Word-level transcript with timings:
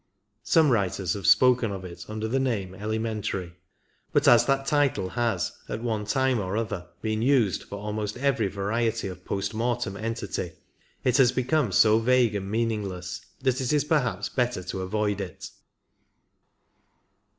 Some 0.43 0.71
writers 0.71 1.13
have 1.13 1.27
spoken 1.27 1.69
of 1.71 1.85
it 1.85 2.05
under 2.07 2.27
the 2.27 2.39
name 2.39 2.73
"elementary," 2.73 3.53
but 4.11 4.27
as 4.27 4.45
that 4.47 4.65
title 4.65 5.09
has 5.09 5.51
at 5.69 5.83
one 5.83 6.05
time 6.05 6.39
or 6.39 6.57
other 6.57 6.87
been 7.03 7.21
used 7.21 7.61
for 7.61 7.77
almost 7.77 8.17
every 8.17 8.47
variety 8.47 9.07
of 9.07 9.23
post 9.23 9.53
mortem 9.53 9.95
entity, 9.95 10.53
it 11.03 11.17
has 11.17 11.31
become 11.31 11.71
so 11.71 11.99
vague 11.99 12.33
and 12.33 12.49
meaningless 12.49 13.27
that 13.43 13.61
it 13.61 13.71
is 13.71 13.83
perhaps 13.83 14.27
better 14.27 14.63
to 14.63 14.81
avoid 14.81 15.21
it. 15.21 15.51